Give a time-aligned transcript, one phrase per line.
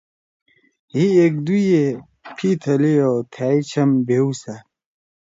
[0.93, 1.83] ہئے دُوئے ایکدُوئے
[2.35, 4.61] پھی تھلی او تھائں چھم بھیؤسأد۔